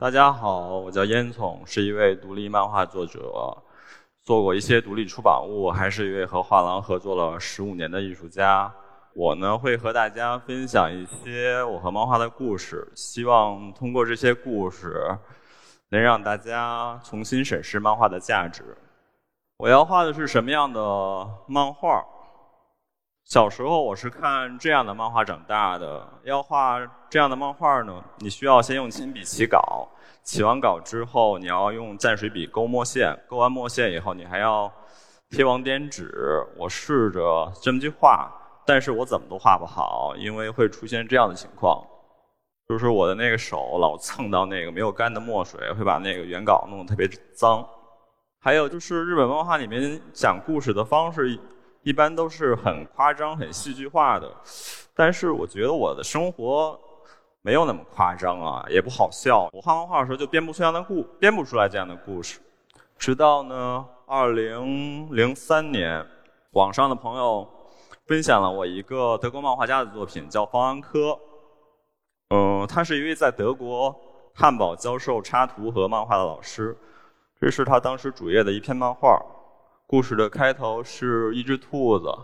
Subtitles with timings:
[0.00, 3.20] 大家好，我叫烟囱，是一位独立漫画作者，
[4.22, 8.72] 做过一些独立出版物，还是一位和画廊合作了十五年的艺术家。
[9.12, 15.18] 我呢会和大家分享一些我和漫画的故事，希望通过这些故事，
[15.88, 18.62] 能让大家重新审视漫画的价值。
[19.56, 22.04] 我要画的是什么样的漫画？
[23.28, 26.02] 小时候我是看这样的漫画长大的。
[26.24, 26.80] 要画
[27.10, 29.86] 这样的漫画呢，你需要先用铅笔起稿，
[30.22, 34.72] 起完稿之后，你要用蘸水笔勾墨线，勾完墨线以后，你还要
[35.28, 36.10] 贴网点纸。
[36.56, 38.32] 我试着这么去画，
[38.64, 41.84] 但是我怎么都画不好，因为会出现这样的情况，
[42.66, 47.62] 就是我的那个手老蹭到那个没有干的墨水，会把那个原稿弄得特别脏。
[48.40, 51.38] 还有就是日本漫画里面讲故事的方式。
[51.82, 54.30] 一般都是很夸张、很戏剧化的，
[54.94, 56.78] 但是我觉得我的生活
[57.40, 59.48] 没有那么夸张啊，也不好笑。
[59.52, 62.40] 我画漫画的时候就编不出这样的故，编不出来这样的故事。
[62.98, 66.04] 直到呢，二零零三年，
[66.50, 67.48] 网上的朋友
[68.06, 71.18] 分享了我一个德国漫画家的作品，叫方安科。
[72.30, 73.94] 嗯，他是一位在德国
[74.34, 76.76] 汉堡教授插图和漫画的老师。
[77.40, 79.18] 这是他当时主页的一篇漫画。
[79.88, 82.14] 故事的开头是一只兔子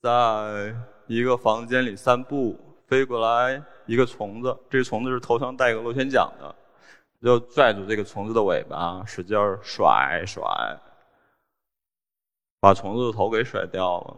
[0.00, 0.74] 在
[1.06, 6.56] 一个房间里散步，飞过来一个虫子，这个虫子是头上戴个螺旋桨的，
[7.22, 10.42] 就拽住这个虫子的尾巴，使劲甩甩，
[12.58, 14.16] 把虫子的头给甩掉了。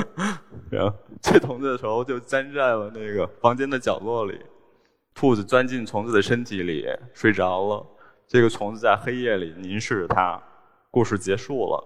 [0.72, 4.42] 然后这虫子的头就粘在了那个房间的角落里，
[5.12, 7.86] 兔子钻进虫子的身体里睡着了，
[8.26, 10.42] 这个虫子在黑夜里凝视着它。
[10.90, 11.84] 故事结束了，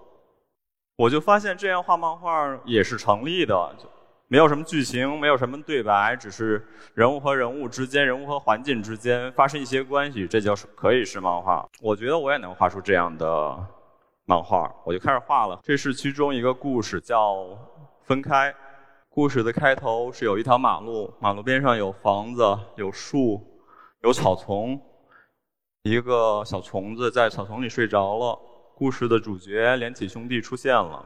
[0.97, 3.87] 我就发现这样画漫画也是成立的，就
[4.27, 11.67] 没有什么剧情，没有什么对白，只是人物和人物之间、人物和环境之间发生一些关系，这就是可以是漫画。
[11.81, 13.55] 我觉得我也能画出这样的
[14.25, 15.59] 漫画，我就开始画了。
[15.61, 17.35] 这是其中一个故事，叫
[18.03, 18.51] 《分开》。
[19.07, 22.43] 故事的开头是有一条马路，马路边上有房子、
[22.75, 23.41] 有树、
[24.01, 24.77] 有草丛，
[25.83, 28.37] 一个小虫子在草丛里睡着了。
[28.75, 31.05] 故事的主角连体兄弟出现了。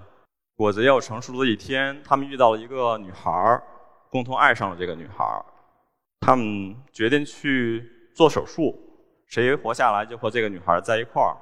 [0.56, 3.64] 果子要成熟的一天，他们遇到了一个女孩儿，
[4.10, 5.46] 共同爱上了这个女孩儿。
[6.20, 8.76] 他们决定去做手术，
[9.28, 11.38] 谁活下来就和这个女孩儿在一块儿。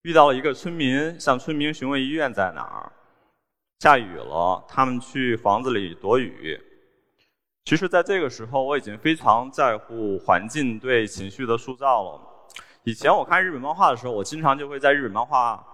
[0.00, 2.90] 遇到了一个村民，向村民询问医院在哪儿。
[3.80, 6.58] 下雨了，他们去房子里躲雨。
[7.66, 12.31] 其实，在这个时候，我已经非常在乎环境对情绪的塑造了。
[12.84, 15.64] 以前我看日本漫画的时候，我经常就会在日本漫画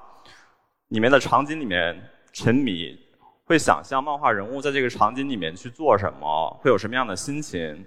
[0.88, 1.98] 里面的场景里面
[2.32, 2.98] 沉迷，
[3.46, 7.86] 会想象漫画人物在这个场景里面去做什么，会有什么样的心情。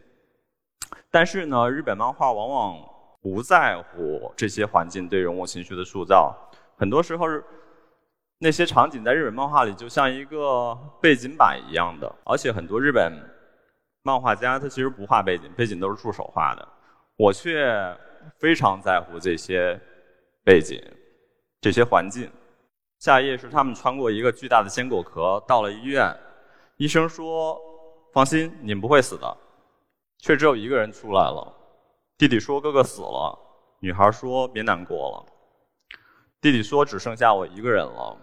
[1.11, 2.77] 但是呢，日本漫画往往
[3.21, 6.35] 不在乎这些环境对人物情绪的塑造，
[6.75, 7.27] 很多时候
[8.39, 13.13] 那些场景在日本漫画里就像一个背景板一样的，而且很多日本
[14.01, 16.67] 漫画家他其实不画背景，背景都是助手画的，
[17.17, 17.95] 我却。
[18.37, 19.79] 非常在乎这些
[20.43, 20.81] 背景、
[21.59, 22.29] 这些环境。
[22.99, 26.15] 下一页是他们穿过一个巨大的坚果壳，到了医院。
[26.77, 27.59] 医生说
[28.13, 29.37] ：“放心，你们不会死的。”
[30.19, 31.51] 却只有一个人出来了。
[32.17, 33.37] 弟弟说：“哥哥死了。”
[33.81, 35.25] 女孩说：“别难过了。”
[36.39, 38.17] 弟弟说：“只剩下我一个人了。”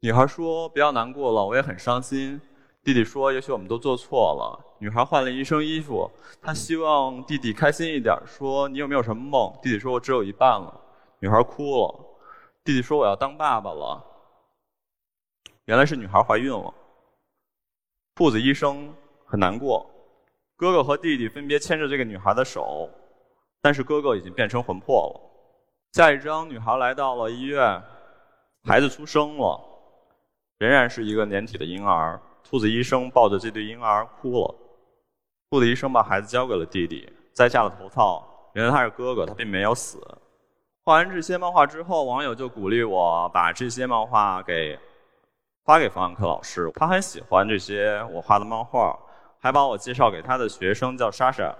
[0.00, 2.40] 女孩说：“不要难过了，我也很伤心。”
[2.82, 6.10] 弟弟说：“也许我们都做错了。”女孩换了一身衣服，
[6.40, 10.80] 她希望弟弟开心一点，说：“你有没有什么梦？”弟弟说：“我只有一半了。”
[11.20, 11.94] 女孩哭了。
[12.64, 14.02] 弟弟说：“我要当爸爸了。”
[15.66, 16.72] 原来是女孩怀孕了。
[18.14, 18.92] 兔子医生
[19.26, 19.88] 很难过。
[20.56, 22.88] 哥哥和弟弟分别牵着这个女孩的手，
[23.60, 25.20] 但是哥哥已经变成魂魄了。
[25.92, 27.82] 下一张，女孩来到了医院，
[28.64, 29.60] 孩子出生了，
[30.58, 32.20] 仍然是一个连体的婴儿。
[32.50, 34.54] 兔子医生抱着这对婴儿哭了。
[35.48, 38.26] 兔子医生把孩子交给了弟弟，摘下了头套。
[38.54, 40.00] 原来他是哥哥，他并没有死。
[40.84, 44.76] 画完这些漫画之后，网友就鼓励我把这些漫画给
[45.64, 46.68] 发给方安科老师。
[46.74, 48.98] 他很喜欢这些我画的漫画，
[49.38, 51.54] 还把我介绍给他的学生叫莎莎，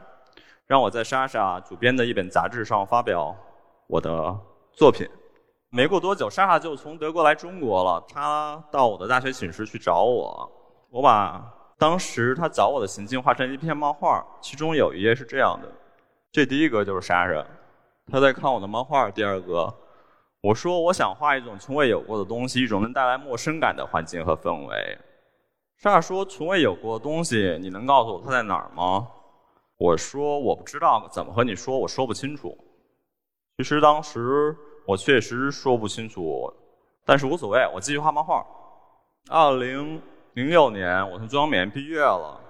[0.66, 3.32] 让我在莎莎主编的一本杂志上发表
[3.86, 4.36] 我的
[4.72, 5.08] 作品。
[5.68, 8.04] 没过多久，莎莎就从德国来中国了。
[8.08, 10.50] 她到我的大学寝室去找我。
[10.90, 11.42] 我把
[11.78, 15.68] 当时他找我的行径画成一篇漫画，其中有一页是这样的。
[16.32, 17.44] 这第一格就是莎莎，
[18.10, 19.10] 他在看我的漫画。
[19.10, 19.72] 第二个，
[20.42, 24.98] 我说我想画一种从未有过的东西，一种能带来陌生感的环境和氛围。
[25.76, 29.08] 莎莎说：“从未有过的东西，你能告诉我它在哪儿吗？”
[29.78, 32.54] 我说我不知道怎么和你说，我说不清楚。
[33.56, 34.54] 其实当时
[34.86, 36.52] 我确实说不清楚，
[37.06, 38.44] 但是无所谓，我继续画漫画。
[39.30, 40.02] 二零
[40.34, 42.40] 零六年，我从中央美院毕业了。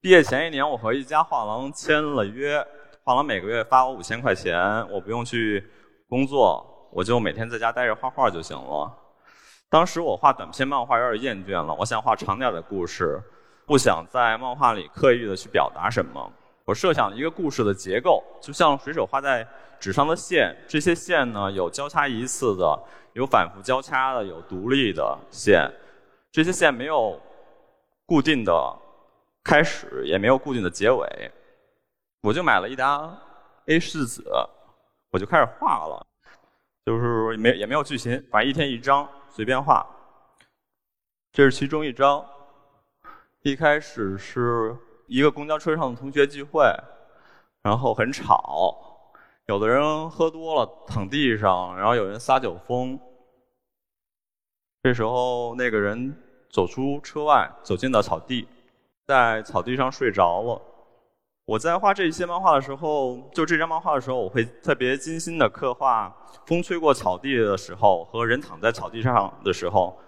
[0.00, 2.66] 毕业前一年，我和一家画廊签了约，
[3.04, 4.58] 画廊每个月发我五千块钱，
[4.88, 5.62] 我不用去
[6.08, 8.90] 工作，我就每天在家待着画画就行了。
[9.68, 13.20] 当时我画短篇漫画有点厌倦了，我想画长点的故事，
[13.66, 16.32] 不想在漫画里刻意的去表达什么。
[16.64, 19.46] 我设想一个故事的结构，就像水手画在
[19.78, 22.78] 纸上的线，这些线呢有交叉一次的，
[23.12, 25.70] 有反复交叉的，有独立的线。
[26.36, 27.18] 这些线没有
[28.04, 28.78] 固定的
[29.42, 31.32] 开始，也没有固定的结尾。
[32.20, 33.18] 我就买了一沓
[33.64, 34.22] A4 纸，
[35.10, 36.06] 我就开始画了，
[36.84, 39.86] 就是没也没有剧情，反正一天一张，随便画。
[41.32, 42.22] 这是其中一张，
[43.40, 46.70] 一开始是一个公交车上的同学聚会，
[47.62, 49.10] 然后很吵，
[49.46, 53.00] 有的人喝多了躺地上，然后有人撒酒疯。
[54.82, 56.14] 这时候那个人。
[56.56, 58.48] 走出车外，走进了草地，
[59.06, 60.62] 在草地上睡着了。
[61.44, 66.10] 我在画这些漫画的时候，就这张漫画的时候，我会特别精心的刻画
[66.46, 69.98] 风吹过草地的时候和人躺在草地上的时候，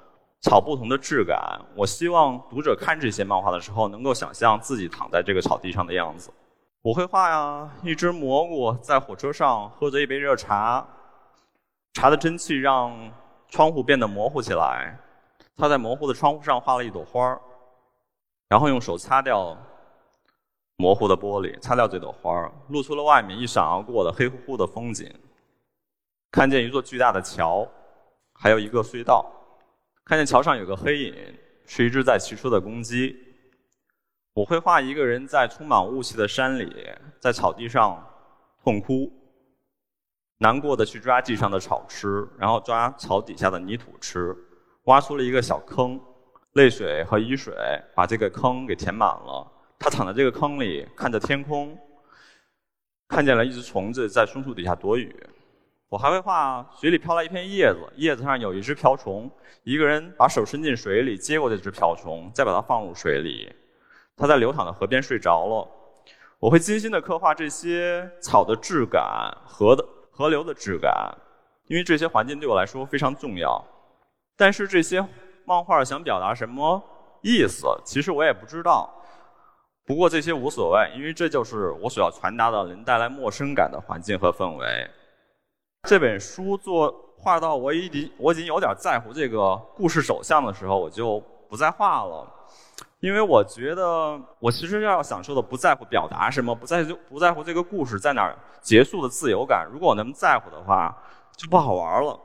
[0.41, 1.39] 草不同的质感。
[1.77, 6.33] 我希望读者看这些漫画的时候，能够想象自己躺在这个草地上的样子。
[6.81, 10.83] 我会画呀，一只蘑菇在火车上喝着一杯热茶，
[11.93, 13.12] 茶的蒸汽让
[13.50, 14.99] 窗户变得模糊起来。
[15.59, 17.41] 他在模糊的窗户上画了一朵花儿，
[18.49, 19.59] 然后用手擦掉
[20.77, 25.13] 模糊的玻璃，擦掉这朵花儿，露出了外面一闪而过的黑乎乎的风景。
[26.31, 27.67] 看见一座巨大的桥，
[28.35, 29.27] 还有一个隧道。
[30.05, 33.17] 看见桥上有个黑影，是一只在骑车的公鸡。
[34.35, 36.89] 我会画一个人在充满雾气的山里，
[37.19, 38.01] 在草地上
[38.63, 39.13] 痛哭，
[40.39, 44.37] 难过的去抓地上的草吃，然后抓草底下的泥土吃。
[44.88, 46.00] 挖出了一个小坑，
[46.55, 47.55] 泪水和雨水
[47.94, 49.46] 把这个坑给填满了。
[49.79, 51.79] 他躺在这个坑里，看着天空，
[53.06, 55.14] 看见了一只虫子在松树底下躲雨。
[55.90, 59.31] 我还会画水里飘来一片叶子，叶子上有一只瓢虫，
[59.62, 63.55] 一个人把手伸进水里接过这只瓢虫，再把它放入水里。
[64.17, 65.69] 他在流淌的河边睡着了。
[66.38, 71.14] 我会精心的刻画这些草的质感，河的河流的质感，
[71.67, 73.62] 因为这些环境对我来说非常重要。
[74.38, 75.05] 但是这些
[75.44, 76.81] 漫画想表达什么
[77.23, 78.88] 意思，其实我也不知道。
[79.85, 84.88] 不过这些无所谓，因为这就是我所要传达的能带来陌生感的环境和氛围。
[85.88, 91.19] 这本书做画到我已经我已经有点在乎这个故事走向的时候，我就
[91.49, 92.25] 不再画了，
[93.00, 99.67] 因为我觉得我其实要享受的不在乎表达什么，不在就不在乎这个故事在哪儿结束的自由感。
[99.73, 100.96] 如果我能在乎的话，
[101.37, 102.20] 就不好玩了。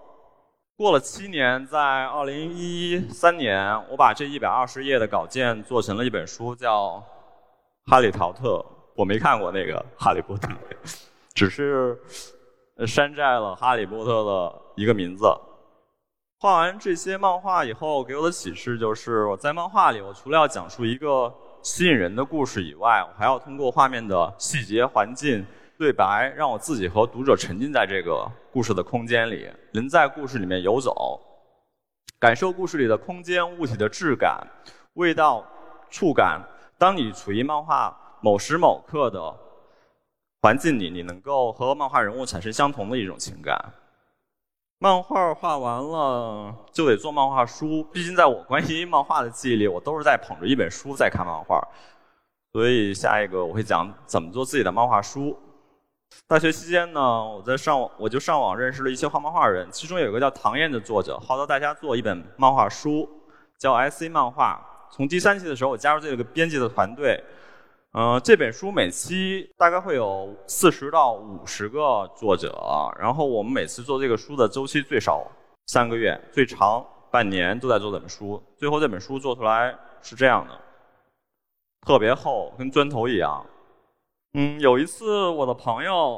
[0.75, 6.93] 过了七年，在二零一三年，我把这一百二十页的稿件做成了一本书，叫
[7.91, 8.57] 《哈利·陶特》。
[8.95, 10.47] 我没看过那个《哈利波特》，
[11.35, 11.95] 只是
[12.87, 15.25] 山寨了《哈利波特》的一个名字。
[16.39, 21.31] 画完这些漫画以后，给我的启示就是，我在漫画里，我除了要讲述一个
[21.61, 25.45] 吸引人的故事以外，我还要通过画面的细节、环境。
[25.83, 31.19] 对白让我自己和读者沉浸在这个故事的空间里，能在故事里面游走，
[32.17, 34.47] 感受故事里的空间、物体的质感、
[34.93, 35.45] 味道、
[35.89, 36.41] 触感。
[36.77, 39.35] 当你处于漫画某时某刻的
[40.41, 43.53] 环境里，你能够和漫画人物产生相同的一种情感。
[44.79, 51.61] 漫画画完了就得做漫画书，毕竟在我关于漫画的记忆里，我都是在捧着一本书在看漫画。
[52.53, 55.37] 所以下一个我会讲怎么做自己的漫画书。
[56.27, 63.09] 大学期间呢，我在上网，我就上网认识了一些画漫画人，其中有一个叫唐燕的作者，号召大家做一本漫画书，
[63.59, 64.59] 叫 S C 漫画。
[64.89, 67.23] 从第三期的时候，我加入这个编辑的团队。
[67.95, 72.51] 嗯，这本书每期大概会有四十到五十个作者，
[72.97, 75.23] 然后我们每次做这个书的周期最少
[75.67, 78.41] 三个月，最长半年都在做这本书。
[78.57, 80.59] 最后这本书做出来是这样的，
[81.85, 83.45] 特别厚，跟砖头一样。
[84.35, 86.17] 嗯，有一次我的朋友，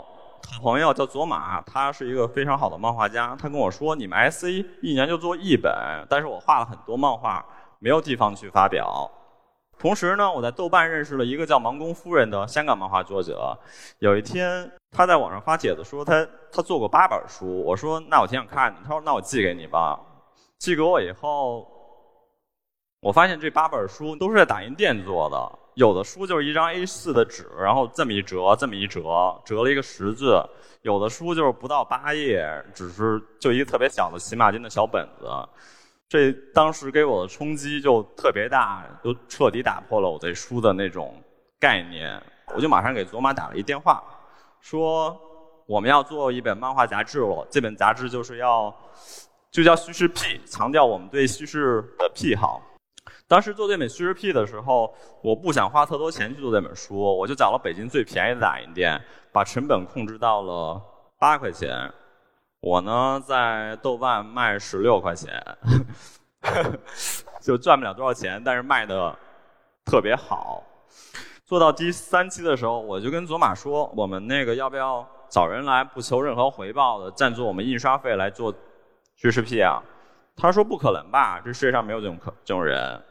[0.50, 3.36] 好朋友叫佐马，他是一个非常好的漫画家。
[3.38, 5.70] 他跟我说：“你们 S C 一年就做一本，
[6.10, 7.46] 但是我画了很多漫画，
[7.80, 9.12] 没有地方去发表。”
[9.78, 13.58] 同时呢，我在豆瓣认识了一个叫盲公夫人的香港漫画作者。
[14.00, 17.62] 有一天，他在网上发帖子说他他做过八本书。
[17.66, 20.00] 我说：“那我挺想看的。”他说：“那我寄给你吧。”
[20.58, 21.68] 寄给我以后，
[23.02, 25.60] 我发现这八本书都是在打印店做的。
[25.76, 29.02] 有的书就是一张 A4 的纸，然后这么一折，这么一折，
[29.46, 30.42] 折了一个十字；
[30.82, 35.28] 有的书就是不到八页，只是就一个特别小的骑马经的小本子。
[36.08, 41.22] 这当时给我的冲击就特别大，就彻底打破了我对书的那种
[41.60, 42.22] 概念。
[42.54, 44.04] 我就马上给佐玛打了一电话，
[44.62, 45.20] 说
[45.66, 47.46] 我们要做一本漫画杂志了。
[47.52, 48.74] 这本杂志就是要
[49.52, 52.62] 就叫叙事癖，强调我们对叙事的癖好。
[53.28, 60.82] 当时做这本叙事 p 的时候，我不想花特多钱去做这本书，我就找了北京最便宜的打印店，把成本控制到了
[61.20, 61.92] 八块钱。
[62.62, 65.44] 我呢在豆瓣卖十六块钱，
[67.42, 69.16] 就赚不了多少钱，但是卖的
[69.86, 70.64] 特别好。
[71.46, 78.52] 做到第三期的时候，我就跟佐玛说：“我们那个要不要找人来不求任何回报的赞助我们印刷费来做
[79.16, 79.80] 叙事 p 啊？”
[80.36, 83.02] 他说：“不可能吧，这世界上没有这种可这种人。”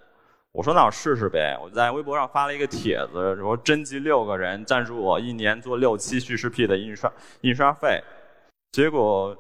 [0.53, 8.01] 我说那我试试呗，我在微博上发了一个帖子，说征集六个人赞助我一年做六期叙事 P 的印刷印刷费，
[8.71, 9.37] 结果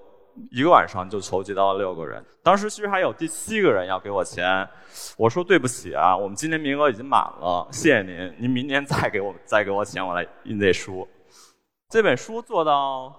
[0.50, 2.20] 一个晚上就筹集到了六个人。
[2.42, 4.68] 当时其实还有第七个人要给我钱，
[5.16, 11.06] 我说对不起啊，我们今年名额已经满了，谢谢您，您明年再给我再给我钱，我来印这书。
[11.90, 13.14] 这本书做到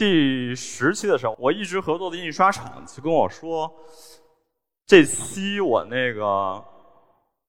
[0.00, 3.70] 第十期的时候，我一直合作的印刷厂就跟我说。
[4.86, 6.64] 这期我那个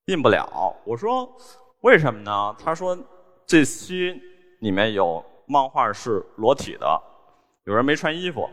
[0.07, 1.33] 印不了，我说
[1.79, 2.53] 为什么呢？
[2.59, 2.97] 他说
[3.45, 4.21] 这期
[4.59, 7.01] 里面有漫画是裸体的，
[7.63, 8.49] 有人没穿衣服。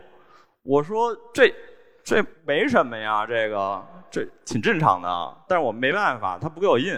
[0.63, 1.53] 我说这
[2.01, 5.37] 这没什么呀，这个这挺正常的。
[5.45, 6.97] 但是我没办法，他不给我印。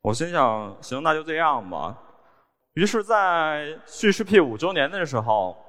[0.00, 1.98] 我心想，行，那就这样吧。
[2.74, 5.63] 于是，在叙事 P 五周年的时候。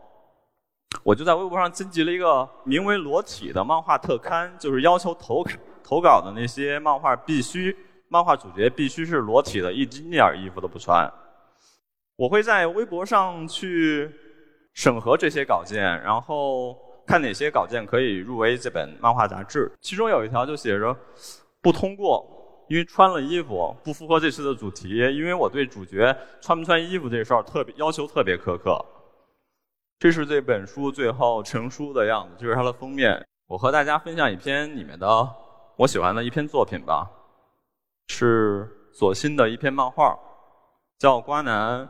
[1.03, 5.45] 我就在微博上征集了一个名为“裸体”的漫画特刊，就是要求投
[5.83, 7.75] 投稿的那些漫画必须
[8.07, 11.11] 漫画主角必须是裸体的，一丁点儿衣服都不穿。
[12.15, 14.09] 我会在微博上去
[14.73, 16.75] 审核这些稿件，然后
[17.05, 19.71] 看哪些稿件可以入围这本漫画杂志。
[19.81, 20.95] 其中有一条就写着
[21.61, 22.25] 不通过，
[22.69, 24.89] 因为穿了衣服不符合这次的主题。
[24.89, 28.83] 因为我对主角穿不穿衣服这事儿特别要求特别苛刻。
[29.97, 33.25] 这是这本书最后成书的样子，就是它的封面。
[33.47, 35.27] 我和大家分享一篇里面的
[35.77, 37.09] 我喜欢的一篇作品吧，
[38.07, 40.17] 是左心的一篇漫画，
[40.99, 41.81] 叫《瓜男》。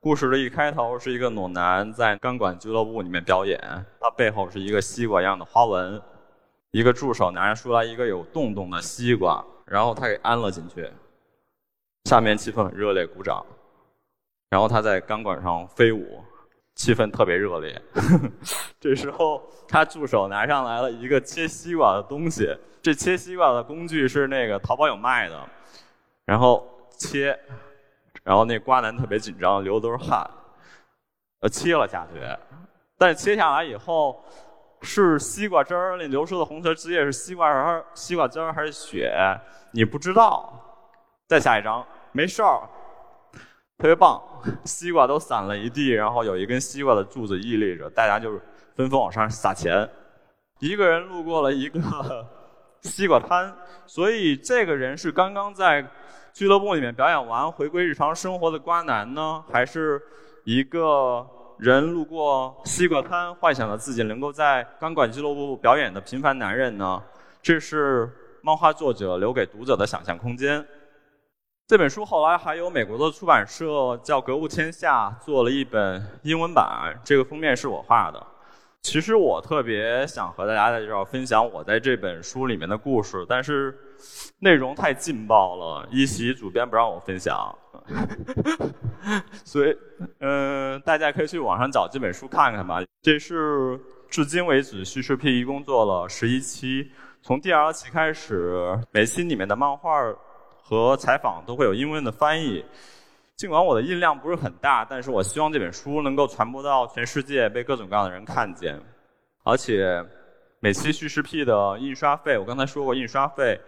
[0.00, 3.60] 故事的一开头是一个裸男在钢管俱乐部里面表演，
[4.00, 6.02] 他背后是一个西瓜一样的花纹，
[6.72, 10.90] 一个助手拿出来一个有洞洞的西瓜，然后他给安了进去。
[12.04, 13.46] 下面气氛很热烈，鼓掌。
[14.50, 16.20] 然后他在钢管上飞舞。
[16.74, 17.80] 气氛特别热烈，
[18.80, 25.48] 这时候他助手拿上来了一个切西瓜的东西，这切西瓜的工具是那个淘宝有卖的，
[26.24, 27.38] 然后切，
[28.24, 30.28] 然后那瓜男特别紧张，流的都是汗，
[31.40, 32.20] 呃，切了下去，
[32.98, 34.24] 但是切下来以后
[34.80, 39.12] 是西瓜汁儿，那流出的红色汁液是西瓜汁儿、西瓜汁儿还是血，
[39.72, 40.58] 你不知道。
[41.28, 42.68] 再下一张，没事儿。
[43.82, 44.22] 特别棒，
[44.64, 48.40] 西瓜都散了一地，然后有一根西瓜的柱子屹立着，大家就是
[48.76, 49.90] 纷纷往上撒钱。
[50.60, 51.80] 一个人路过了一个
[52.82, 53.52] 西瓜摊，
[53.84, 55.84] 所以这个人是刚刚在
[56.32, 60.00] 俱乐部里面表演完回归日常生活的瓜男呢，还是
[60.44, 61.26] 一个
[61.58, 67.02] 人路过西瓜摊幻想着自己能够在钢管俱乐部表演的平凡男人呢？
[67.42, 68.08] 这是
[68.42, 70.64] 漫画作者留给读者的想象空间。
[71.72, 78.22] 这本书后来还有美国的出版社叫格物天下做了一本英文版，这个封面是我画的。
[78.82, 83.74] 其实我特别想和大家在这儿分享我在这本书里面的故事，但是
[84.40, 87.56] 内容太劲爆了，一席主编不让我分享，
[89.42, 89.74] 所以
[90.20, 92.82] 嗯，大家可以去网上找这本书看看吧。
[93.00, 96.90] 这是至今为止叙事癖一共做了十一期，
[97.22, 100.14] 从第二期开始，每期里面的漫画。
[100.72, 102.64] 和采访都会有英文的翻译，
[103.36, 108.80] 尽管我的印量不是很大，但是我希望这本书能够传播到全世界，被各种各样的人看见。
[109.44, 110.02] 而且
[110.60, 113.60] 每期叙事 P 的印刷费，我刚才说过，印刷费、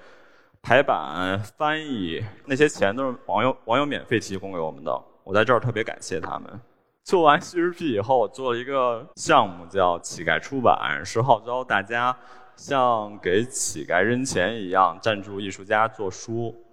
[0.62, 6.58] 排版、翻译那些钱都是网友网友免费提供给我们的，我在这儿特别感谢他们。
[7.02, 12.16] 做完叙事 P 以后，我做了一个项目叫乞丐出版，是号召大家
[12.56, 16.63] 像给乞丐扔钱一样赞助艺术家做书。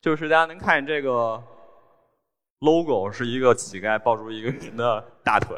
[0.00, 1.42] 就是大家能看见这个
[2.60, 5.56] logo 是一个乞丐抱住一个人的大腿。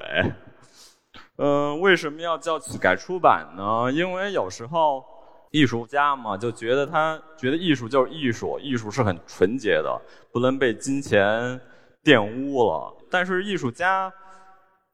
[1.36, 3.90] 嗯，为什么要叫乞丐出版呢？
[3.92, 5.04] 因为有时候
[5.50, 10.00] 艺术家嘛，就觉得他觉得艺术就是艺术，艺术是很纯洁的，
[10.32, 11.60] 不能被金钱
[12.04, 12.94] 玷污了。
[13.10, 14.12] 但是艺术家，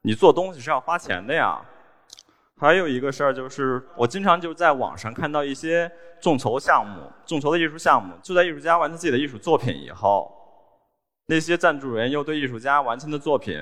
[0.01, 1.61] 你做东西是要花钱的呀。
[2.59, 10.31] 还有一个事儿就是，我经常就在网上看到一些众筹项目、众筹的艺术项目，就在艺术家完成自己的艺术作品以后，
[11.27, 13.59] 那些赞助人又对艺术家完成的作品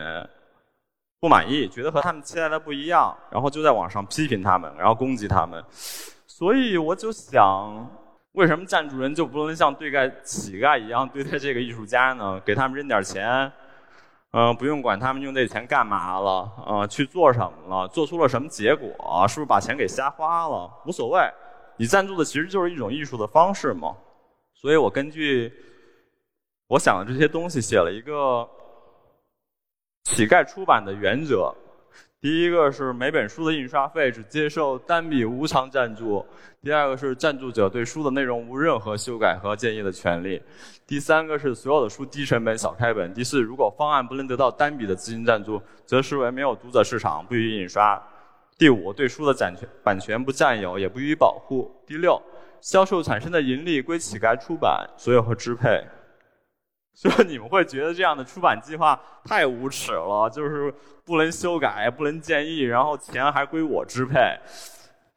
[1.19, 5.63] 不满意，觉得和他们期待的不一样，然后就在网上批评他们，然后攻击他们。
[6.27, 7.89] 所以我就想，
[8.33, 12.39] 为什么赞助人就不能像对待乞丐一样对待这个艺术家呢？
[12.45, 13.51] 给他们扔点钱，
[14.33, 20.69] 嗯，不用管他们用这钱干嘛了，嗯，去做什么了，做出了什么结果，是不是把钱给瞎花了？
[20.85, 21.21] 无所谓，
[21.77, 23.95] 你赞助的其实就是一种艺术的方式嘛。
[24.53, 25.53] 所以我根据
[26.67, 28.47] 我想的这些东西，写了一个
[30.05, 31.53] 乞丐出版的原则。
[32.21, 36.25] 第一个是每本书的印刷费只接受单笔无偿赞助；
[36.63, 40.39] 第二个是赞助者对书的内容无任何修改和建议的权利；
[40.87, 48.01] 第三个是所有的书低成本小开本；第四，如果方案不能得到单笔的资金赞助，则视为没有读者市场，不予印刷；
[48.57, 52.21] 第五，对书的版权版权不占有，也不予以保护；第六，
[52.61, 55.85] 销售产生的盈利归乞丐出版所有和支配。
[56.95, 64.39] 就你们会觉得这样的出版计划太无耻了，就是不能修改、不能建议，然后钱还归我支配，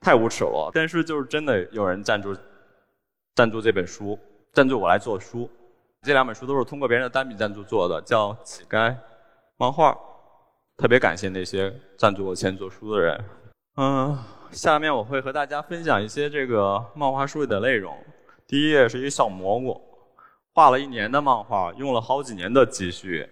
[0.01, 0.73] 太无耻了。
[0.75, 2.37] 但是就是真的有人赞助，
[3.37, 4.19] 赞助这本书，
[4.53, 5.49] 赞助我来做书。
[6.03, 8.97] 这两本书都是通过别人的单笔赞助做的，叫《乞丐
[9.57, 9.93] 漫画》。
[10.79, 13.25] 特别感谢那些赞助我钱做书的人。
[13.79, 14.17] 嗯，
[14.53, 17.99] 下面我会和大家分享一些这个漫画书里的内容。
[18.47, 19.83] 第一页是一个小蘑菇。
[20.55, 23.29] 画了一年的漫画，用了好几年的积蓄，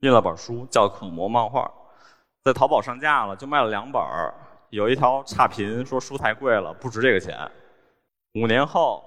[0.00, 1.62] 印了本书叫《口蘑漫画》，
[2.44, 4.32] 在淘宝上架了，就卖了两本儿。
[4.70, 7.36] 有一条差评说书太贵了，不值这个钱。
[8.34, 9.04] 五年后，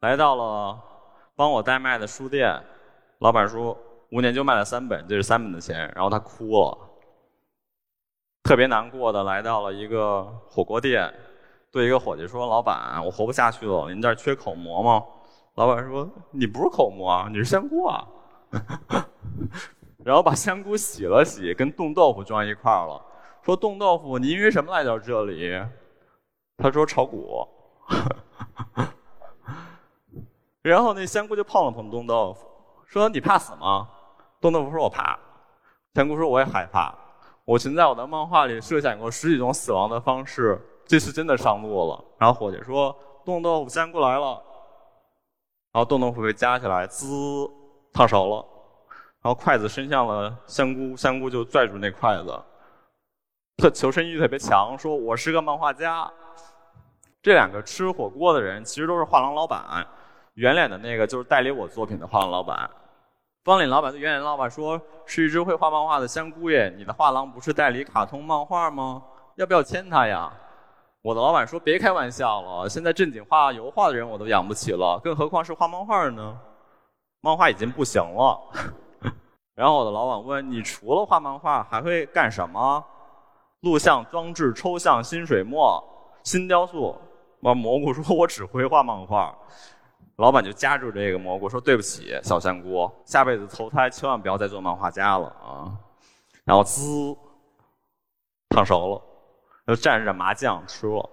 [0.00, 0.80] 来到了
[1.36, 2.60] 帮我代卖的书店，
[3.20, 3.76] 老板说
[4.10, 5.92] 五年就卖了三本，这是三本的钱。
[5.94, 6.78] 然后他哭了，
[8.44, 11.10] 特别难过的来到了一个火锅店，
[11.72, 15.02] 对一个伙计说：“老板，我活不下去了，您这儿缺口蘑吗？”
[15.56, 18.06] 老板说：“你不是口蘑啊，你是香菇啊。”
[20.04, 23.02] 然后把香菇洗了洗，跟冻豆腐装一块儿了。
[23.42, 25.58] 说：“冻豆腐，你因为什么来到这里？”
[26.58, 27.48] 他说：“炒股。”
[30.60, 32.46] 然后那香菇就碰了碰冻豆腐，
[32.84, 33.88] 说：“你怕死吗？”
[34.38, 35.18] 冻豆腐说：“我怕。”
[35.94, 36.94] 香菇说：“我也害怕。
[37.44, 44.42] 我曾在我的漫画里设想过十几种死亡的方式，这次真的上路了。”然后伙计说：“冻豆腐，香菇来了。”
[45.72, 47.06] 然后冻豆腐被夹起来，滋，
[47.92, 48.44] 烫熟了。
[49.20, 52.42] 然后筷子伸向了香菇，香菇就拽住那筷子。
[53.56, 56.10] 特求生欲特别强，说我是个漫画家。
[57.22, 59.86] 这两个吃火锅的人其实都是画廊老板。
[60.34, 62.68] 圆脸的那个就是代理我作品的画廊老板。
[63.44, 69.02] 方脸老板对圆脸老板说：“是一只会画漫画的香菇耶，你的画廊不是代理卡通漫画吗？
[69.36, 70.32] 要不要签他呀？”
[71.02, 76.38] 我的老板说：“别开玩笑了，现在正经画油画的人我都养不起了，更何况是画漫画呢？
[77.20, 78.40] 漫画已经不行了。
[79.54, 82.82] ”然后我的老板问：“你除了画漫画还会干什么？”
[83.60, 85.84] 录像装置、抽象、新水墨、
[86.22, 86.98] 新雕塑。
[87.40, 89.36] 完蘑菇说：“我只会画漫画。”
[90.16, 95.74] 老板就夹住这个蘑菇说：“对不起，小香菇，下辈子投胎千万不要再做漫画家了啊！”
[96.44, 97.16] 然后滋，
[98.50, 99.02] 烫熟了。
[99.66, 101.10] 又蘸着麻酱吃了。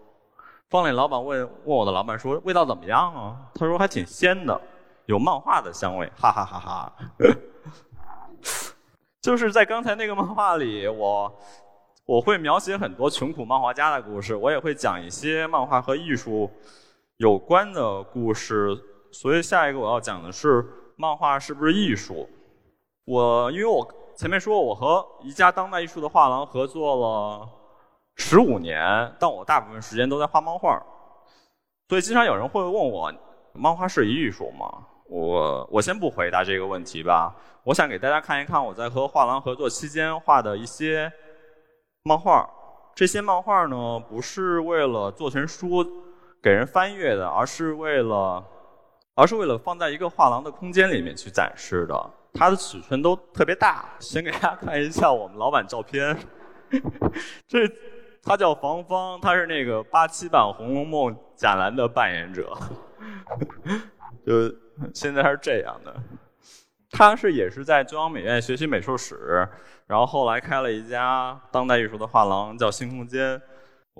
[0.69, 4.59] 方脸老板问问我的老板说：“味道怎么样啊？”他说：“还挺鲜的，
[5.05, 6.93] 有漫画的香味。”哈哈哈哈。
[9.21, 11.39] 就是在刚才那个漫画里，我
[12.05, 16.51] 我会描写很多穷苦漫画家的故事，我也会讲一些漫画和艺术
[17.17, 18.77] 有关的故事。
[19.11, 22.27] 所以下一个我要讲的是漫画是不是艺术？
[23.05, 27.49] 我因为我前面说我和一家当代艺术的画廊合作了。
[28.17, 30.79] 十五年，但我大部分时间都在画漫画，
[31.87, 33.11] 所以经常有人会问我，
[33.53, 34.85] 漫画是艺术吗？
[35.07, 37.33] 我我先不回答这个问题吧。
[37.63, 41.11] 我想给大家看一看我在和画廊合作期间画的一些
[42.03, 42.47] 漫画。
[42.93, 45.83] 这些漫画呢，不是为了做成书
[46.43, 48.43] 给人翻阅的，而是为了，
[49.21, 52.09] 而是为了放在一个画廊的空间里面去展示的。
[52.33, 53.85] 它的尺寸都特别大。
[53.99, 56.17] 先给大家看一下我们老板照片，
[57.47, 57.59] 这。
[58.23, 62.55] 他叫房芳，他是那个八七版《红楼梦》贾兰的扮演者，
[64.23, 64.55] 就
[64.93, 65.91] 现在是这样的。
[66.91, 69.47] 他是也是在中央美院学习美术史，
[69.87, 73.41] 然后后来开了一家当代艺术的画廊，叫新空间。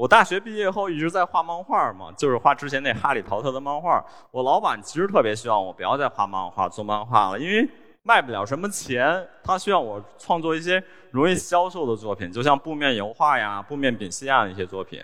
[0.02, 4.04] 我大学毕业后一直在画漫画嘛，就是画之前那《哈利波特》的漫画。
[4.32, 7.70] 我老板其实特别希望我不要再画漫画、做漫画了，因为
[8.02, 9.24] 卖不了什么钱。
[9.44, 15.00] 他需要我创作一些容易销售的作品，就像布面油画呀、布面丙烯啊那些作品，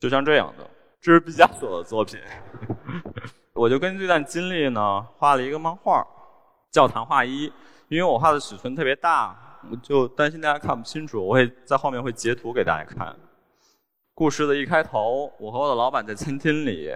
[0.00, 0.68] 就像这样的。
[1.00, 2.18] 这是毕加索的作品。
[3.54, 6.00] 我就根据这段经历呢，画了一个漫画
[6.72, 7.48] 《叫《谈画一》，
[7.86, 13.14] 因为我画的尺寸特别大，我就担心大家看不清楚，我会在后面会截图给大家看。
[14.16, 16.94] 故事的一开头，我和我的老板在餐厅里，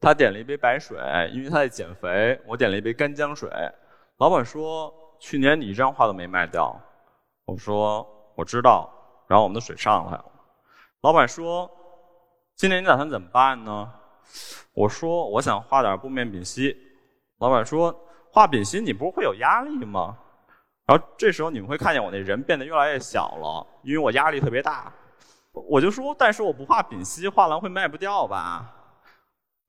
[0.00, 0.98] 他点了一杯白水，
[1.34, 2.40] 因为他在减肥。
[2.46, 3.50] 我点了一杯干姜水。
[4.16, 4.90] 老板说
[5.20, 6.74] ：“去年你一张画都没卖掉。”
[7.44, 8.90] 我说：“我知道。”
[9.28, 10.24] 然后我们的水上来了。
[11.02, 11.70] 老板说
[12.56, 13.92] ：“今年你打算怎么办呢？”
[14.72, 16.74] 我说：“我想画点布面丙烯。”
[17.38, 17.94] 老板说
[18.32, 20.16] ：“画丙烯你不是会有压力吗？”
[20.88, 24.90] 然后这时候你们会看见我那人变得越来越小了，因为我压力特别大。
[25.56, 28.72] 我就说，但是我不画丙烯，画廊会卖不掉吧？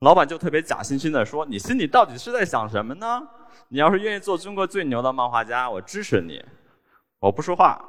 [0.02, 3.26] 老板就特别假惺惺的说：“你心里到底是在想什么呢？
[3.69, 6.43] 你要是愿意做中国最牛的漫画家，我支持你。”
[7.19, 7.82] 我不说话，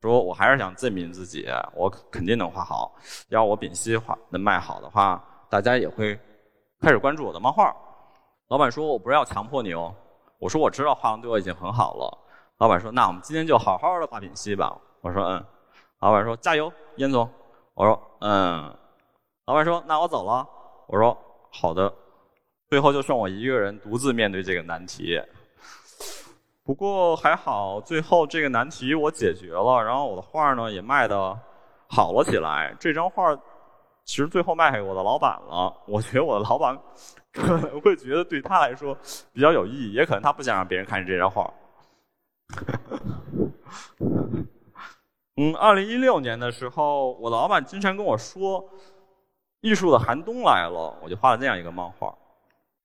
[0.00, 2.94] 说我还是想证明自己，我肯定能画好。
[3.28, 6.16] 要我丙烯画能卖好的话，大家也会
[6.80, 7.74] 开始关注我的漫画。
[8.48, 9.92] 老板说：“我不是要强迫你哦。”
[10.38, 12.18] 我说：“我知道画廊对我已经很好了。”
[12.58, 15.44] 老板说：“那我们今天就好好的画丙烯吧。”我说：“嗯。”
[16.02, 17.30] 老板说：“加油，严总。”
[17.74, 18.76] 我说：“嗯。”
[19.46, 20.44] 老板说：“那我走了。”
[20.88, 21.16] 我说
[21.48, 21.92] ：“好的。”
[22.68, 25.22] 最后就剩我一个人独自面对这个难题。
[26.64, 31.38] 不过还好，最后这个难题我解决了，然后我的画呢也卖的
[31.86, 32.74] 好了起来。
[32.80, 33.32] 这张画
[34.04, 35.72] 其实最后卖给我的老板了。
[35.86, 36.76] 我觉得我的老板
[37.32, 38.96] 可能会觉得对他来说
[39.32, 41.48] 比较有意义，也可能他不想让别人看见这张画。
[45.42, 48.64] 嗯，二零一六年的时候，我的老板经常跟我说
[49.60, 52.16] ：“艺术的寒冬来了。”我就画了这样一个漫画。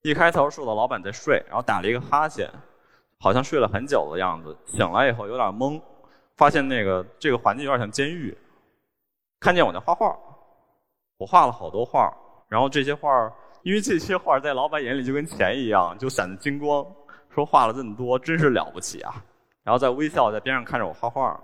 [0.01, 2.49] 一开头是我的老板在睡，然后打了一个哈欠，
[3.19, 4.57] 好像睡了很久的样子。
[4.65, 5.79] 醒来以后有点懵，
[6.35, 8.35] 发现那个这个环境有点像监狱。
[9.39, 10.17] 看见我在画画，
[11.19, 12.11] 我画了好多画，
[12.47, 16.83] 然后这些画，因为这些画在老板眼里就跟钱一样，就闪着金光。
[17.29, 19.13] 说画了这么多，真是了不起啊！
[19.61, 21.39] 然后在微笑，在边上看着我画画。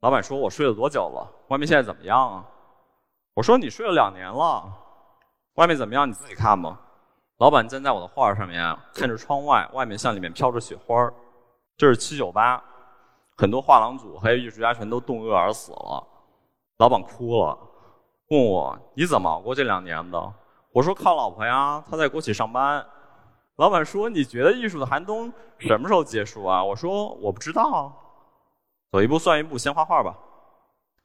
[0.00, 1.28] 老板说：“我睡了多久了？
[1.48, 2.44] 外面现在怎么样啊？”
[3.34, 4.64] 我说：“你睡了两年了，
[5.54, 6.08] 外面怎么样？
[6.08, 6.80] 你自己看吧。”
[7.38, 11.10] 老板站在我的画上面，看着窗外，外面向里面飘着雪花
[11.76, 12.62] 这是七九八，
[13.36, 16.06] 很多画廊主还有艺术家全都冻饿而死了。
[16.78, 17.58] 老板哭了，
[18.30, 20.32] 问我：“你怎么熬过这两年的？”
[20.72, 22.84] 我说：“靠老婆呀，她在国企上班。”
[23.56, 27.92] 老板说：“你觉得艺术的寒冬什么时候结束啊？”我说：“我不知道。”
[28.90, 30.16] 走一步算一步，先画画吧。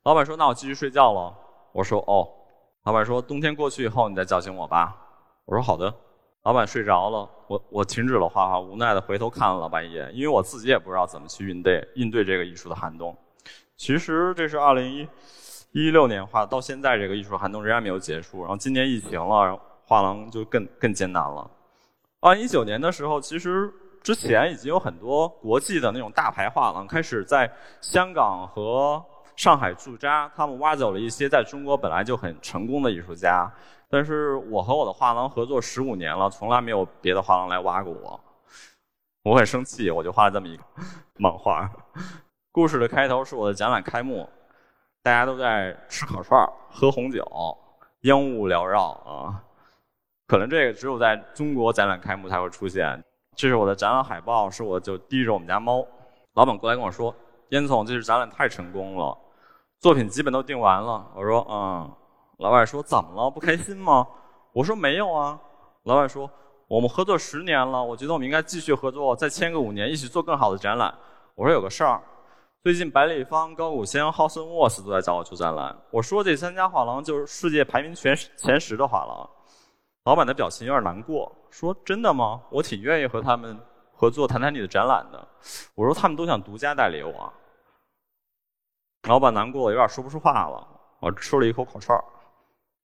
[0.04, 1.34] 老板说：“那我继续睡觉了。”
[1.74, 2.28] 我说：“哦。”
[2.84, 4.96] 老板说：“冬天过去以后，你再叫醒我吧。”
[5.46, 5.93] 我说：“好的。”
[6.43, 13.15] 老板睡着了，我我停止了画画，无奈的回头看了老板一眼，因为我自己也不知道怎么去应对应对这个艺术的寒冬。
[13.76, 15.08] 其实这是二零一
[15.72, 18.41] 一六年画，到现在这个艺术寒冬仍然没有结束。
[18.41, 21.50] 然后今年疫情了，画廊就更更艰难了。
[22.22, 23.74] 二零一九年的时候，其实。
[24.04, 29.02] 之前已经有很多国际的那种大牌画廊开始在香港和
[29.38, 33.50] 上海驻扎，他们挖走了一些在中国本来就很成功的艺术家。
[33.89, 38.20] 但是我和我的画廊合作十五年了，从来没有别的画廊来挖过我，
[39.24, 40.63] 我很生气，我就画了这么一个
[41.16, 41.72] 漫画。
[42.52, 44.30] 故事的开头是我的展览开幕，
[45.02, 47.26] 大家都在吃烤串、喝红酒，
[48.02, 49.42] 烟雾缭绕啊，
[50.28, 53.02] 可能这个只有在中国展览开幕才会出现。
[53.36, 55.86] 这是我的展览海报，是我就滴着我们家猫。
[56.34, 57.13] 老板过来跟我说
[57.50, 59.17] ：“烟总，这次展览太成功了，
[59.80, 61.91] 作品基本都定完了。”我说：“嗯。”
[62.39, 63.30] 老板说：“怎么了？
[63.30, 64.08] 不开心吗？”
[64.54, 65.39] 我说：“没有啊。”
[65.84, 66.30] 老板说
[66.67, 70.93] ：“我们合作十年了，我觉得我们应该继续合作，再签个五年，一起做更好的展览。”
[71.36, 72.02] 我说：“有个事儿，
[72.63, 79.30] 最近百里芳、高古仙、浩森沃斯都在找我做展览。”我说：“这三家画廊就是世界排名前前十的画廊。”
[80.06, 82.42] 老板的表情有点难过，说：“真的吗？
[82.50, 83.58] 我挺愿意和他们
[83.94, 85.28] 合作，谈谈你的展览的。”
[85.76, 87.32] 我说：“他们都想独家代理我。”
[89.08, 90.68] 老板难过，有点说不出话了。
[91.00, 91.98] 我吃了一口烤串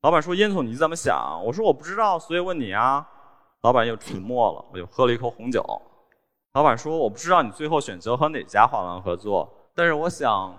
[0.02, 3.06] 老板说：“烟总，你怎么想？”我说：“我不知道，所以问你啊。”
[3.64, 4.66] 老板又沉默了。
[4.72, 5.62] 我又喝了一口红酒。
[6.54, 10.58] 老板说：“我不知道你最后选择和哪家画廊合作，但是我想，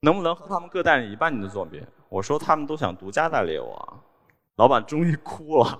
[0.00, 3.98] 能不能和他们各代理一半你的作品？”我说：“他们都想独家代理我。”
[4.62, 5.76] 老板终于哭了，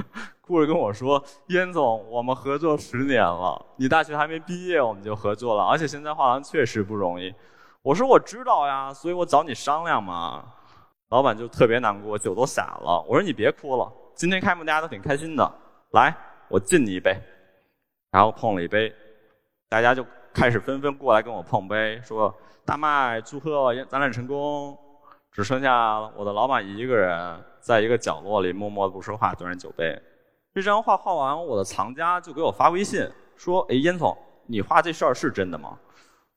[0.46, 7.34] 哭着跟我说：“燕总，我们合作十年了，你大学还没毕业我们就合作了，而且现在画廊确实不容易。”
[7.80, 10.44] 我说：“我知道呀，所以我找你商量嘛。”
[11.08, 13.02] 老板就特别难过，酒都洒了。
[13.08, 15.50] 我说你别哭了，今天开幕大家都挺开心的，
[15.92, 16.14] 来，
[16.50, 17.18] 我敬你一杯。
[18.10, 18.94] 然后碰了一杯，
[19.70, 22.34] 大家就开始纷纷过来跟我碰杯，说
[22.66, 24.76] 大麦祝贺展览成功。
[25.36, 29.94] 只剩下我的老板一个人在一个角落里默默不说话，端着酒杯。
[30.54, 35.78] 这张画画完，我的藏家就给我发微信说：“哎，烟囱，你画这事儿是真的吗？”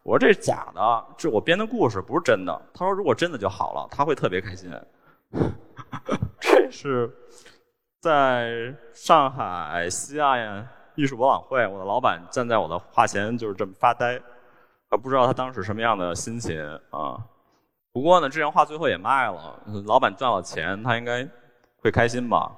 [0.03, 4.69] 我说：“这是假的，这我编的故事，不是真的。”他说：“如果真的就好了，他会特别开心。
[6.41, 7.09] ”这是
[8.01, 14.21] 在上海西岸艺术博览会，我的老板站在我的画前就是这么发呆，
[14.89, 17.17] 我不知道他当时什么样的心情啊。
[17.99, 21.27] 不过呢，这张画最后也卖了，老板赚了钱，他应该
[21.81, 22.49] 会开心吧。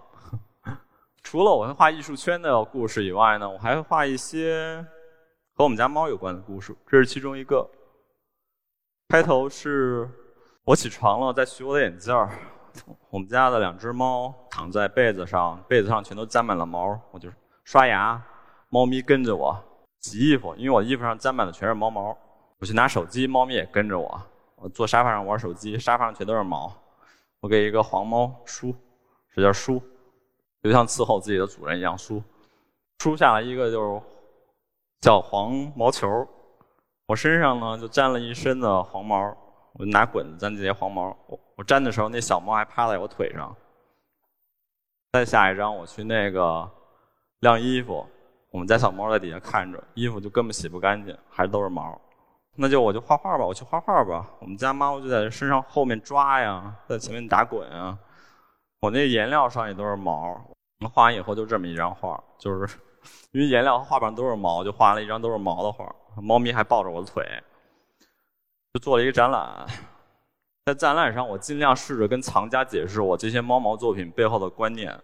[1.23, 4.85] 除了我会画艺术圈的故事以外呢，我还会画一些
[5.55, 6.75] 和我们家猫有关的故事。
[6.85, 7.67] 这是其中一个。
[9.09, 10.07] 开头是
[10.63, 12.29] 我起床了，在取我的眼镜儿。
[13.09, 16.95] 我们家的两只猫躺在被子上，被子上全都沾满了毛。
[17.09, 17.27] 我就
[17.63, 18.23] 刷牙，
[18.69, 19.55] 猫咪跟着我；
[20.01, 22.15] 洗衣服，因为我衣服上沾满的全是猫毛。
[22.59, 24.21] 我去拿手机，猫咪也跟着我。
[24.61, 26.71] 我坐沙发上玩手机，沙发上全都是毛。
[27.39, 28.73] 我给一个黄猫梳，
[29.29, 29.81] 使劲梳，
[30.61, 32.21] 就像伺候自己的主人一样梳。
[32.99, 34.01] 梳下来一个就是
[35.01, 36.27] 叫黄毛球。
[37.07, 39.35] 我身上呢就沾了一身的黄毛，
[39.73, 41.17] 我就拿滚子沾这些黄毛。
[41.25, 43.55] 我我沾的时候，那小猫还趴在我腿上。
[45.11, 46.69] 再下一张，我去那个
[47.39, 48.05] 晾衣服，
[48.51, 51.99] 我们家小猫在底下看着，衣服就根本洗不干净，还都是毛。
[52.55, 54.29] 那就我就画画吧，我去画画吧。
[54.39, 57.97] 我们家猫就在身上后面抓呀，在前面打滚啊。
[58.81, 60.39] 我那颜料上也都是毛。
[60.93, 62.77] 画完以后就这么一张画，就是
[63.31, 65.95] 因为颜料和画板都是毛，就画了一张都是毛的画。
[66.21, 67.23] 猫咪还抱着我的腿，
[68.73, 69.65] 就做了一个展览。
[70.65, 74.99] 在展览上，我尽量试着跟藏家解释我这些猫毛作品背后的观念。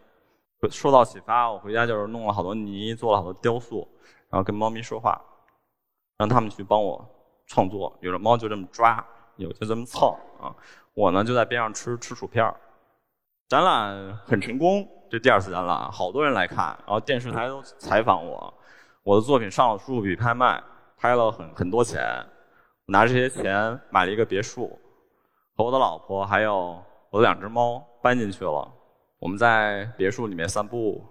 [0.72, 3.88] 受到启发，我回家就是弄了好多泥，做了好多雕塑，
[4.30, 5.22] 然后跟猫咪说话，
[6.18, 7.08] 让他们去帮我。
[7.48, 9.04] 创作，有的猫就这么抓，
[9.38, 10.54] 有就这么蹭啊。
[10.94, 12.56] 我呢就在边上吃吃薯片儿。
[13.48, 18.54] 展览很成功，这第二次展览，好多人来看，然后电视台都采访我。
[19.04, 20.62] 我的作品上了苏富比拍卖，
[20.98, 22.04] 拍了很很多钱。
[22.88, 24.80] 拿这些钱买了一个别墅，
[25.56, 28.70] 和我的老婆还有我的两只猫搬进去了。
[29.20, 31.04] 我们在别墅里面散步，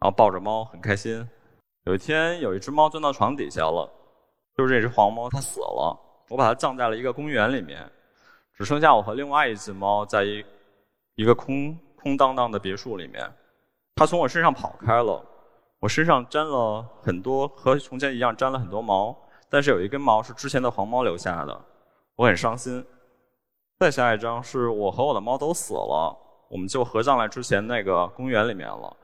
[0.00, 1.28] 然后抱着猫很开心。
[1.84, 3.90] 有一天，有一只猫钻到床底下了。
[4.56, 6.00] 就是这只黄猫，它死了。
[6.28, 7.90] 我把它葬在了一个公园里面，
[8.54, 10.44] 只剩下我和另外一只猫在一
[11.16, 13.30] 一个空空荡荡的别墅里面。
[13.96, 15.24] 它从我身上跑开了，
[15.80, 19.16] 我身上沾了很多，和从前一样沾了很多毛，
[19.48, 21.60] 但是有一根毛是之前的黄猫留下的，
[22.16, 22.84] 我很伤心。
[23.78, 26.16] 再下一张是我和我的猫都死了，
[26.48, 28.96] 我们就合葬在之前那个公园里面了。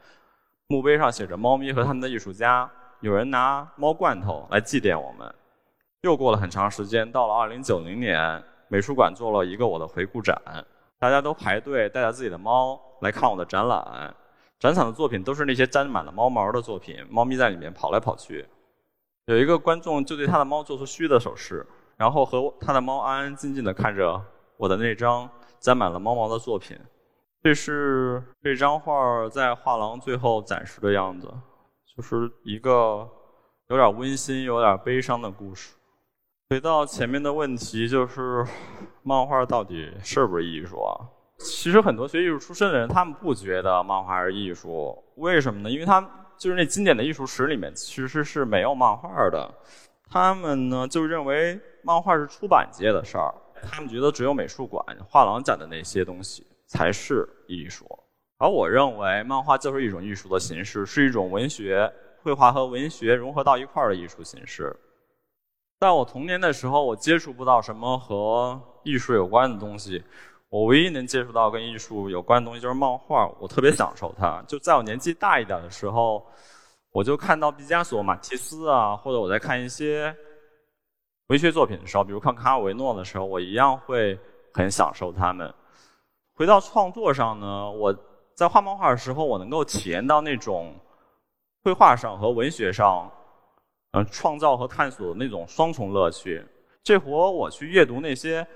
[0.68, 5.34] 墓碑上写着“猫咪和他们的艺术家”，有人拿猫罐头来祭奠我们。
[6.02, 10.34] 又过了很长时间，到了二零九零年，美术馆做了一个我的回顾展，
[10.98, 14.14] 大家都排队带着自己的猫来看我的展览。
[14.58, 18.46] 展场的作品都是那些沾满了猫毛的作品，猫咪在里面跑来跑去。
[19.26, 24.18] 有一个观众就对他的猫做出嘘的手势，然后和他的猫安安静静地看着
[24.56, 26.78] 我的那张沾满了猫毛的作品。
[27.42, 31.30] 这是这张画在画廊最后展示的样子，
[31.94, 33.06] 就是一个
[33.68, 35.74] 有点温馨、有点悲伤的故事。
[36.50, 38.44] 回到前面的问题，就是
[39.04, 40.98] 漫画到底是不是艺术啊？
[41.38, 45.70] 其实很多学艺术出身的人，他们不觉得漫画是艺术，为什么呢？
[45.70, 46.00] 因为他
[46.36, 49.48] 就是那经典的艺术史里面其实是没有漫画的。
[50.10, 53.32] 他们呢就认为漫画是出版界的事儿，
[53.70, 57.86] 他们觉得只有美术馆、画廊展的那些东西才是艺术。
[58.38, 61.88] 而我认为漫画就是一种艺术的形式，是一种文学、
[62.24, 64.74] 绘画和文学融合到一块儿的艺术形式。
[65.80, 70.04] 在我童年的时候，我接触不到什么和艺术有关的东西。
[70.50, 74.44] 我唯一能接触到跟艺术有关的东西就是漫画，我特别享受它。
[74.46, 76.22] 就在我年纪大一点的时候，
[76.92, 80.14] 我就看到毕加索、马蒂斯啊，或者我在看一些
[81.28, 84.18] 文学作品的时候，比如看卡尔维诺的时候，我一样会
[84.52, 85.50] 很享受他们。
[86.34, 87.94] 回到创作上呢，我
[88.34, 90.74] 在画漫画的时候，我能够体验到那种
[91.64, 93.10] 绘画上和文学上。
[93.92, 96.44] 嗯，创造和探索的那种双重乐趣，
[96.83, 98.46] 这和我去阅读那些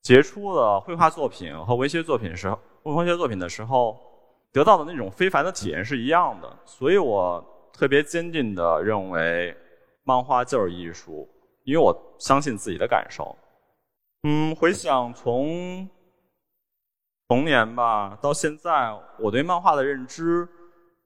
[0.00, 2.54] 杰出的绘画作品和文学作品时，
[2.84, 3.98] 文学作品的时候
[4.52, 6.56] 得到的那种非凡的体验是一样的。
[6.64, 9.56] 所以我特别坚定的认为，
[10.04, 11.28] 漫画就是艺术，
[11.64, 13.36] 因为我相信自己的感受。
[14.22, 15.88] 嗯，回想从
[17.26, 20.48] 童年吧，到现在，我对漫画的认知，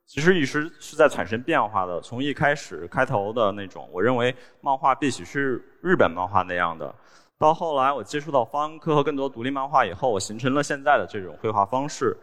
[0.06, 2.00] 其实一直是在产生变化的。
[2.00, 6.94] 从一开始开头的那种，我认为漫画必须是日本漫画那样的，
[7.38, 12.16] 到后来我接触到方科和更多独立漫画以后，我形成了现在的这种绘画方式。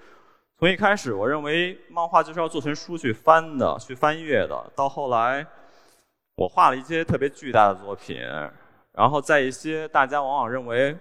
[0.57, 4.71] 从一开始，我认为漫画就是要做成书去翻的、去翻阅的。
[4.75, 5.45] 到后来，
[6.35, 8.21] 我画了一些特别巨大的作品，
[8.93, 10.95] 然后在一些大家往往认为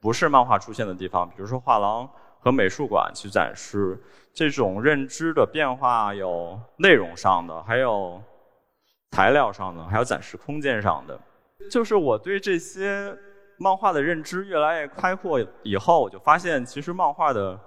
[0.00, 2.10] 不是漫画出现的地方，比如说画廊
[2.44, 3.98] 和美术馆去展示。
[4.32, 8.22] 这种认知的变化有内容上的，还有
[9.12, 11.18] 材料上的，还有展示空间上的。
[11.70, 13.16] 就是我对这些
[13.58, 17.58] 漫画的认知越来越开阔以后，我就发现其实漫画的。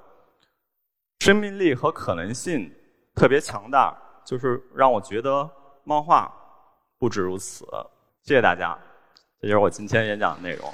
[1.19, 2.71] 生命力和可能性
[3.15, 5.49] 特别强大，就是让我觉得
[5.83, 6.31] 漫画
[6.99, 7.65] 不止如此。
[8.21, 8.77] 谢谢大家，
[9.41, 10.71] 这就是我今天演讲的内容。